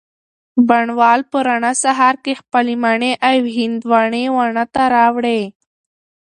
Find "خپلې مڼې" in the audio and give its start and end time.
2.41-3.11